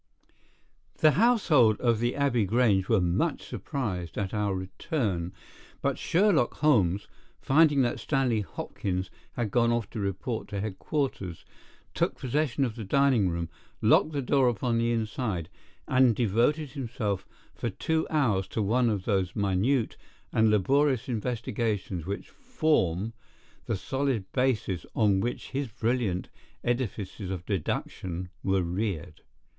[1.01, 5.31] The household at the Abbey Grange were much surprised at our return,
[5.79, 7.07] but Sherlock Holmes,
[7.39, 11.45] finding that Stanley Hopkins had gone off to report to headquarters,
[11.93, 13.47] took possession of the dining room,
[13.79, 15.49] locked the door upon the inside,
[15.87, 19.97] and devoted himself for two hours to one of those minute
[20.33, 23.13] and laborious investigations which form
[23.67, 26.29] the solid basis on which his brilliant
[26.63, 29.21] edifices of deduction were reared.